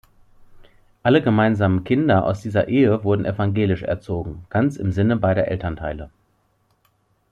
Alle 1.03 1.21
gemeinsamen 1.21 1.83
Kinder 1.83 2.25
aus 2.25 2.41
dieser 2.41 2.67
Ehe 2.67 3.03
wurden 3.03 3.23
evangelisch 3.23 3.83
erzogen, 3.83 4.47
ganz 4.49 4.77
im 4.77 4.91
Sinne 4.91 5.15
beider 5.15 5.47
Elternteile. 5.47 6.09